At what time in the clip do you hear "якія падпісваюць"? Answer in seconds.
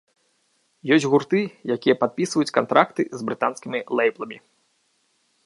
1.75-2.55